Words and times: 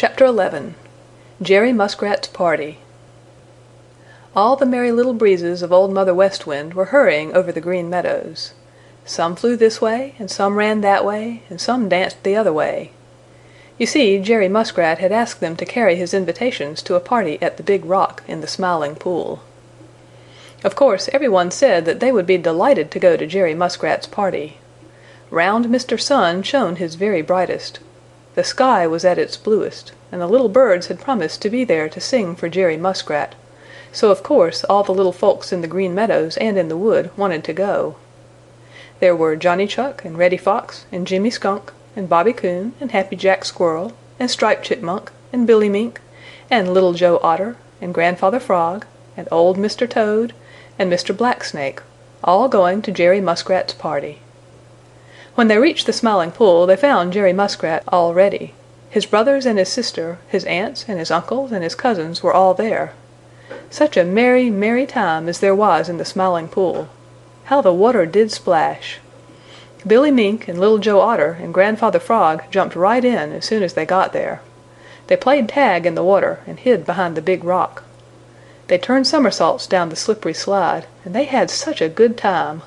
CHAPTER 0.00 0.28
XI 0.28 0.74
Jerry 1.42 1.72
Muskrat's 1.72 2.28
Party 2.28 2.78
All 4.36 4.54
the 4.54 4.64
Merry 4.64 4.92
Little 4.92 5.12
Breezes 5.12 5.60
of 5.60 5.72
Old 5.72 5.92
Mother 5.92 6.14
West 6.14 6.46
Wind 6.46 6.74
were 6.74 6.94
hurrying 6.94 7.34
over 7.34 7.50
the 7.50 7.60
Green 7.60 7.90
Meadows. 7.90 8.52
Some 9.04 9.34
flew 9.34 9.56
this 9.56 9.80
way 9.80 10.14
and 10.20 10.30
some 10.30 10.54
ran 10.54 10.82
that 10.82 11.04
way 11.04 11.42
and 11.50 11.60
some 11.60 11.88
danced 11.88 12.22
the 12.22 12.36
other 12.36 12.52
way. 12.52 12.92
You 13.76 13.86
see, 13.86 14.20
Jerry 14.20 14.48
Muskrat 14.48 14.98
had 14.98 15.10
asked 15.10 15.40
them 15.40 15.56
to 15.56 15.64
carry 15.64 15.96
his 15.96 16.14
invitations 16.14 16.80
to 16.82 16.94
a 16.94 17.00
party 17.00 17.36
at 17.42 17.56
the 17.56 17.64
Big 17.64 17.84
Rock 17.84 18.22
in 18.28 18.40
the 18.40 18.46
Smiling 18.46 18.94
Pool. 18.94 19.42
Of 20.62 20.76
course 20.76 21.08
every 21.12 21.28
one 21.28 21.50
said 21.50 21.86
that 21.86 21.98
they 21.98 22.12
would 22.12 22.24
be 22.24 22.38
delighted 22.38 22.92
to 22.92 23.00
go 23.00 23.16
to 23.16 23.26
Jerry 23.26 23.52
Muskrat's 23.52 24.06
party. 24.06 24.58
Round 25.32 25.66
Mr. 25.66 26.00
Sun 26.00 26.44
shone 26.44 26.76
his 26.76 26.94
very 26.94 27.20
brightest. 27.20 27.80
The 28.34 28.44
sky 28.44 28.86
was 28.86 29.04
at 29.04 29.18
its 29.18 29.36
bluest, 29.36 29.92
and 30.12 30.20
the 30.20 30.26
little 30.26 30.48
birds 30.48 30.86
had 30.86 31.00
promised 31.00 31.42
to 31.42 31.50
be 31.50 31.64
there 31.64 31.88
to 31.88 32.00
sing 32.00 32.36
for 32.36 32.48
Jerry 32.48 32.76
Muskrat, 32.76 33.34
so 33.92 34.10
of 34.10 34.22
course 34.22 34.64
all 34.64 34.82
the 34.82 34.94
little 34.94 35.12
folks 35.12 35.52
in 35.52 35.60
the 35.60 35.66
Green 35.66 35.94
Meadows 35.94 36.36
and 36.36 36.58
in 36.58 36.68
the 36.68 36.76
wood 36.76 37.10
wanted 37.16 37.42
to 37.44 37.52
go. 37.52 37.96
There 39.00 39.16
were 39.16 39.36
Johnny 39.36 39.66
Chuck 39.66 40.04
and 40.04 40.18
Reddy 40.18 40.36
Fox 40.36 40.84
and 40.92 41.06
Jimmy 41.06 41.30
Skunk 41.30 41.72
and 41.96 42.08
Bobby 42.08 42.32
Coon 42.32 42.74
and 42.80 42.90
Happy 42.92 43.16
Jack 43.16 43.44
Squirrel 43.44 43.92
and 44.20 44.30
Striped 44.30 44.64
Chipmunk 44.64 45.10
and 45.32 45.46
Billy 45.46 45.68
Mink 45.68 46.00
and 46.50 46.74
Little 46.74 46.92
Joe 46.92 47.20
Otter 47.22 47.56
and 47.80 47.94
Grandfather 47.94 48.40
Frog 48.40 48.86
and 49.16 49.28
old 49.30 49.56
Mr. 49.56 49.88
Toad 49.88 50.32
and 50.78 50.92
Mr. 50.92 51.16
Black 51.16 51.44
Snake, 51.44 51.80
all 52.22 52.48
going 52.48 52.82
to 52.82 52.92
Jerry 52.92 53.20
Muskrat's 53.20 53.74
party. 53.74 54.20
When 55.38 55.46
they 55.46 55.58
reached 55.58 55.86
the 55.86 55.92
Smiling 55.92 56.32
Pool 56.32 56.66
they 56.66 56.74
found 56.74 57.12
Jerry 57.12 57.32
Muskrat 57.32 57.84
all 57.86 58.12
ready. 58.12 58.54
His 58.90 59.06
brothers 59.06 59.46
and 59.46 59.56
his 59.56 59.68
sister, 59.68 60.18
his 60.26 60.44
aunts 60.46 60.86
and 60.88 60.98
his 60.98 61.12
uncles 61.12 61.52
and 61.52 61.62
his 61.62 61.76
cousins 61.76 62.24
were 62.24 62.34
all 62.34 62.54
there. 62.54 62.92
Such 63.70 63.96
a 63.96 64.02
merry, 64.02 64.50
merry 64.50 64.84
time 64.84 65.28
as 65.28 65.38
there 65.38 65.54
was 65.54 65.88
in 65.88 65.98
the 65.98 66.04
Smiling 66.04 66.48
Pool! 66.48 66.88
How 67.44 67.60
the 67.60 67.72
water 67.72 68.04
did 68.04 68.32
splash! 68.32 68.98
Billy 69.86 70.10
Mink 70.10 70.48
and 70.48 70.58
Little 70.58 70.78
Joe 70.78 71.00
Otter 71.00 71.38
and 71.40 71.54
Grandfather 71.54 72.00
Frog 72.00 72.42
jumped 72.50 72.74
right 72.74 73.04
in 73.04 73.30
as 73.30 73.44
soon 73.44 73.62
as 73.62 73.74
they 73.74 73.86
got 73.86 74.12
there. 74.12 74.40
They 75.06 75.16
played 75.16 75.48
tag 75.48 75.86
in 75.86 75.94
the 75.94 76.02
water 76.02 76.40
and 76.48 76.58
hid 76.58 76.84
behind 76.84 77.16
the 77.16 77.22
Big 77.22 77.44
Rock. 77.44 77.84
They 78.66 78.76
turned 78.76 79.06
somersaults 79.06 79.68
down 79.68 79.90
the 79.90 79.94
slippery 79.94 80.34
slide, 80.34 80.86
and 81.04 81.14
they 81.14 81.26
had 81.26 81.48
such 81.48 81.80
a 81.80 81.88
good 81.88 82.16
time! 82.16 82.62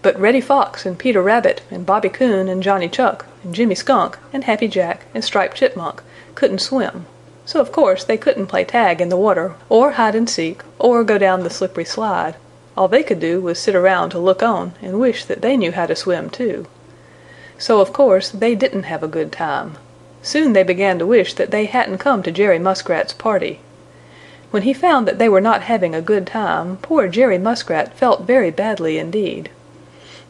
But 0.00 0.18
Reddy 0.18 0.40
Fox 0.40 0.86
and 0.86 0.96
Peter 0.96 1.20
Rabbit 1.20 1.62
and 1.72 1.84
Bobby 1.84 2.08
Coon 2.08 2.48
and 2.48 2.62
Johnny 2.62 2.88
Chuck 2.88 3.26
and 3.42 3.52
Jimmy 3.52 3.74
Skunk 3.74 4.16
and 4.32 4.44
Happy 4.44 4.68
Jack 4.68 5.06
and 5.12 5.24
Striped 5.24 5.56
Chipmunk 5.56 6.02
couldn't 6.36 6.60
swim, 6.60 7.06
so 7.44 7.60
of 7.60 7.72
course 7.72 8.04
they 8.04 8.16
couldn't 8.16 8.46
play 8.46 8.64
tag 8.64 9.00
in 9.00 9.08
the 9.08 9.16
water 9.16 9.54
or 9.68 9.92
hide 9.92 10.14
and 10.14 10.30
seek 10.30 10.62
or 10.78 11.02
go 11.02 11.18
down 11.18 11.42
the 11.42 11.50
slippery 11.50 11.84
slide. 11.84 12.36
All 12.76 12.86
they 12.86 13.02
could 13.02 13.18
do 13.18 13.40
was 13.40 13.58
sit 13.58 13.74
around 13.74 14.10
to 14.10 14.20
look 14.20 14.40
on 14.40 14.74
and 14.80 15.00
wish 15.00 15.24
that 15.24 15.42
they 15.42 15.56
knew 15.56 15.72
how 15.72 15.86
to 15.86 15.96
swim 15.96 16.30
too. 16.30 16.66
So 17.58 17.80
of 17.80 17.92
course 17.92 18.30
they 18.30 18.54
didn't 18.54 18.84
have 18.84 19.02
a 19.02 19.08
good 19.08 19.32
time. 19.32 19.78
Soon 20.22 20.52
they 20.52 20.62
began 20.62 21.00
to 21.00 21.06
wish 21.06 21.34
that 21.34 21.50
they 21.50 21.64
hadn't 21.64 21.98
come 21.98 22.22
to 22.22 22.30
Jerry 22.30 22.60
Muskrat's 22.60 23.12
party. 23.12 23.58
When 24.52 24.62
he 24.62 24.72
found 24.72 25.08
that 25.08 25.18
they 25.18 25.28
were 25.28 25.40
not 25.40 25.62
having 25.62 25.92
a 25.92 26.00
good 26.00 26.24
time 26.24 26.76
poor 26.82 27.08
Jerry 27.08 27.36
Muskrat 27.36 27.98
felt 27.98 28.22
very 28.22 28.52
badly 28.52 28.96
indeed. 28.96 29.50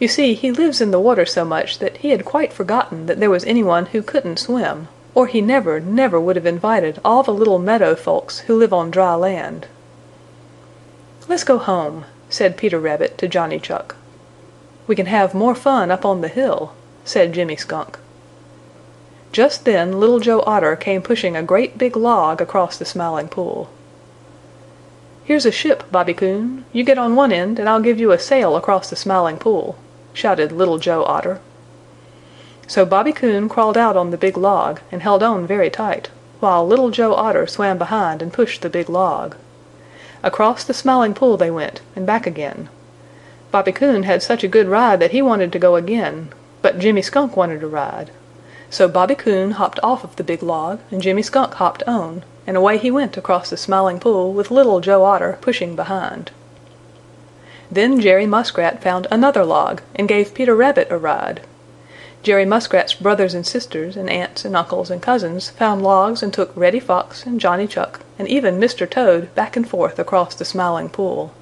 You 0.00 0.08
see, 0.08 0.34
he 0.34 0.50
lives 0.50 0.80
in 0.80 0.90
the 0.90 1.00
water 1.00 1.24
so 1.24 1.44
much 1.44 1.78
that 1.78 1.98
he 1.98 2.10
had 2.10 2.24
quite 2.24 2.52
forgotten 2.52 3.06
that 3.06 3.20
there 3.20 3.30
was 3.30 3.44
any 3.44 3.62
one 3.62 3.86
who 3.86 4.02
couldn't 4.02 4.40
swim, 4.40 4.88
or 5.14 5.28
he 5.28 5.40
never, 5.40 5.78
never 5.78 6.18
would 6.18 6.34
have 6.34 6.46
invited 6.46 7.00
all 7.04 7.22
the 7.22 7.32
little 7.32 7.60
meadow 7.60 7.94
folks 7.94 8.40
who 8.40 8.56
live 8.56 8.72
on 8.72 8.90
dry 8.90 9.14
land. 9.14 9.68
"Let's 11.28 11.44
go 11.44 11.58
home," 11.58 12.06
said 12.28 12.56
Peter 12.56 12.80
Rabbit 12.80 13.16
to 13.18 13.28
Johnny 13.28 13.60
Chuck. 13.60 13.94
"We 14.88 14.96
can 14.96 15.06
have 15.06 15.32
more 15.32 15.54
fun 15.54 15.92
up 15.92 16.04
on 16.04 16.20
the 16.20 16.28
hill," 16.28 16.72
said 17.04 17.32
Jimmy 17.32 17.56
Skunk. 17.56 17.96
Just 19.30 19.64
then 19.64 20.00
Little 20.00 20.18
Joe 20.18 20.42
Otter 20.44 20.74
came 20.74 21.02
pushing 21.02 21.36
a 21.36 21.42
great 21.42 21.78
big 21.78 21.96
log 21.96 22.40
across 22.40 22.76
the 22.76 22.84
Smiling 22.84 23.28
Pool. 23.28 23.68
"Here's 25.24 25.46
a 25.46 25.52
ship, 25.52 25.84
Bobby 25.92 26.14
Coon. 26.14 26.64
You 26.72 26.82
get 26.82 26.98
on 26.98 27.16
one 27.16 27.32
end 27.32 27.58
and 27.60 27.68
I'll 27.68 27.80
give 27.80 28.00
you 28.00 28.10
a 28.10 28.18
sail 28.18 28.56
across 28.56 28.90
the 28.90 28.96
Smiling 28.96 29.38
Pool," 29.38 29.76
shouted 30.14 30.52
Little 30.52 30.78
Joe 30.78 31.04
Otter. 31.04 31.40
So 32.66 32.86
Bobby 32.86 33.12
Coon 33.12 33.50
crawled 33.50 33.76
out 33.76 33.94
on 33.94 34.10
the 34.10 34.16
big 34.16 34.38
log 34.38 34.80
and 34.90 35.02
held 35.02 35.22
on 35.22 35.46
very 35.46 35.68
tight, 35.68 36.08
while 36.40 36.66
Little 36.66 36.90
Joe 36.90 37.14
Otter 37.14 37.46
swam 37.46 37.76
behind 37.76 38.22
and 38.22 38.32
pushed 38.32 38.62
the 38.62 38.70
big 38.70 38.88
log. 38.88 39.36
Across 40.22 40.64
the 40.64 40.72
Smiling 40.72 41.12
Pool 41.12 41.36
they 41.36 41.50
went 41.50 41.82
and 41.94 42.06
back 42.06 42.26
again. 42.26 42.70
Bobby 43.50 43.72
Coon 43.72 44.04
had 44.04 44.22
such 44.22 44.42
a 44.42 44.48
good 44.48 44.68
ride 44.68 44.98
that 45.00 45.10
he 45.10 45.20
wanted 45.20 45.52
to 45.52 45.58
go 45.58 45.76
again, 45.76 46.30
but 46.62 46.78
Jimmy 46.78 47.02
Skunk 47.02 47.36
wanted 47.36 47.60
to 47.60 47.68
ride. 47.68 48.10
So 48.70 48.88
Bobby 48.88 49.14
Coon 49.14 49.52
hopped 49.52 49.78
off 49.82 50.02
of 50.02 50.16
the 50.16 50.24
big 50.24 50.42
log 50.42 50.80
and 50.90 51.02
Jimmy 51.02 51.22
Skunk 51.22 51.54
hopped 51.54 51.82
on, 51.84 52.24
and 52.46 52.56
away 52.56 52.78
he 52.78 52.90
went 52.90 53.16
across 53.16 53.50
the 53.50 53.56
Smiling 53.56 54.00
Pool 54.00 54.32
with 54.32 54.50
Little 54.50 54.80
Joe 54.80 55.04
Otter 55.04 55.38
pushing 55.40 55.76
behind. 55.76 56.30
Then 57.70 58.00
Jerry 58.00 58.26
Muskrat 58.26 58.82
found 58.82 59.06
another 59.10 59.44
log 59.44 59.82
and 59.94 60.08
gave 60.08 60.34
Peter 60.34 60.54
Rabbit 60.54 60.88
a 60.90 60.98
ride. 60.98 61.40
Jerry 62.22 62.46
Muskrat's 62.46 62.94
brothers 62.94 63.34
and 63.34 63.46
sisters 63.46 63.96
and 63.96 64.08
aunts 64.08 64.44
and 64.44 64.56
uncles 64.56 64.90
and 64.90 65.02
cousins 65.02 65.50
found 65.50 65.82
logs 65.82 66.22
and 66.22 66.32
took 66.32 66.52
Reddy 66.56 66.80
Fox 66.80 67.26
and 67.26 67.40
Johnny 67.40 67.66
Chuck 67.66 68.00
and 68.18 68.26
even 68.28 68.58
Mr. 68.58 68.88
Toad 68.88 69.34
back 69.34 69.56
and 69.56 69.68
forth 69.68 69.98
across 69.98 70.34
the 70.34 70.44
Smiling 70.44 70.88
Pool. 70.88 71.34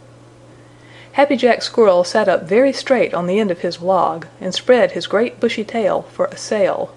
Happy 1.12 1.36
Jack 1.36 1.62
Squirrel 1.62 2.04
sat 2.04 2.28
up 2.28 2.44
very 2.44 2.72
straight 2.72 3.12
on 3.12 3.26
the 3.26 3.38
end 3.38 3.50
of 3.50 3.60
his 3.60 3.82
log 3.82 4.26
and 4.40 4.54
spread 4.54 4.92
his 4.92 5.06
great 5.06 5.38
bushy 5.38 5.62
tail 5.62 6.02
for 6.10 6.24
a 6.26 6.36
sail. 6.36 6.94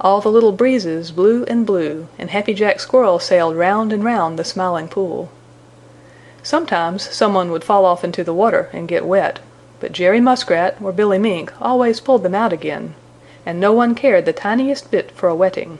All 0.00 0.20
the 0.20 0.30
little 0.30 0.52
breezes 0.52 1.10
blew 1.10 1.44
and 1.44 1.66
blew, 1.66 2.08
and 2.18 2.30
Happy 2.30 2.54
Jack 2.54 2.78
Squirrel 2.78 3.18
sailed 3.18 3.56
round 3.56 3.92
and 3.92 4.04
round 4.04 4.38
the 4.38 4.44
Smiling 4.44 4.88
Pool. 4.88 5.30
Sometimes 6.44 7.08
some 7.10 7.32
one 7.32 7.50
would 7.50 7.64
fall 7.64 7.86
off 7.86 8.04
into 8.04 8.22
the 8.22 8.34
water 8.34 8.68
and 8.74 8.86
get 8.86 9.06
wet, 9.06 9.40
but 9.80 9.92
Jerry 9.92 10.20
Muskrat 10.20 10.76
or 10.78 10.92
Billy 10.92 11.18
Mink 11.18 11.50
always 11.58 12.00
pulled 12.00 12.22
them 12.22 12.34
out 12.34 12.52
again, 12.52 12.94
and 13.46 13.58
no 13.58 13.72
one 13.72 13.94
cared 13.94 14.26
the 14.26 14.34
tiniest 14.34 14.90
bit 14.90 15.10
for 15.12 15.30
a 15.30 15.34
wetting. 15.34 15.78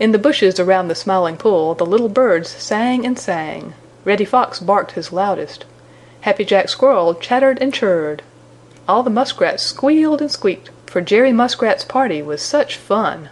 In 0.00 0.10
the 0.10 0.18
bushes 0.18 0.58
around 0.58 0.88
the 0.88 0.96
Smiling 0.96 1.36
Pool 1.36 1.76
the 1.76 1.86
little 1.86 2.08
birds 2.08 2.50
sang 2.50 3.06
and 3.06 3.16
sang. 3.16 3.74
Reddy 4.04 4.24
Fox 4.24 4.58
barked 4.58 4.92
his 4.92 5.12
loudest. 5.12 5.64
Happy 6.22 6.44
Jack 6.44 6.68
Squirrel 6.68 7.14
chattered 7.14 7.62
and 7.62 7.72
chirred. 7.72 8.22
All 8.88 9.04
the 9.04 9.10
muskrats 9.10 9.62
squealed 9.62 10.20
and 10.20 10.30
squeaked, 10.30 10.70
for 10.86 11.00
Jerry 11.00 11.32
Muskrat's 11.32 11.84
party 11.84 12.20
was 12.20 12.42
such 12.42 12.76
fun. 12.76 13.30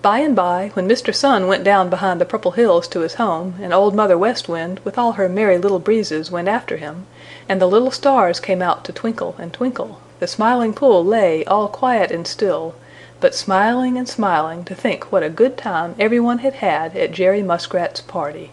By 0.00 0.20
and 0.20 0.36
by, 0.36 0.70
when 0.74 0.88
Mr. 0.88 1.12
Sun 1.12 1.48
went 1.48 1.64
down 1.64 1.90
behind 1.90 2.20
the 2.20 2.24
Purple 2.24 2.52
Hills 2.52 2.86
to 2.88 3.00
his 3.00 3.14
home 3.14 3.56
and 3.60 3.74
Old 3.74 3.96
Mother 3.96 4.16
West 4.16 4.48
Wind 4.48 4.78
with 4.84 4.96
all 4.96 5.12
her 5.12 5.28
Merry 5.28 5.58
Little 5.58 5.80
Breezes 5.80 6.30
went 6.30 6.46
after 6.46 6.76
him, 6.76 7.06
and 7.48 7.60
the 7.60 7.66
little 7.66 7.90
stars 7.90 8.38
came 8.38 8.62
out 8.62 8.84
to 8.84 8.92
twinkle 8.92 9.34
and 9.38 9.52
twinkle, 9.52 9.98
the 10.20 10.28
Smiling 10.28 10.72
Pool 10.72 11.04
lay 11.04 11.44
all 11.46 11.66
quiet 11.66 12.12
and 12.12 12.28
still, 12.28 12.76
but 13.20 13.34
smiling 13.34 13.98
and 13.98 14.08
smiling 14.08 14.62
to 14.64 14.74
think 14.74 15.10
what 15.10 15.24
a 15.24 15.28
good 15.28 15.56
time 15.56 15.96
every 15.98 16.20
one 16.20 16.38
had 16.38 16.54
had 16.54 16.96
at 16.96 17.10
Jerry 17.10 17.42
Muskrat's 17.42 18.00
party. 18.00 18.52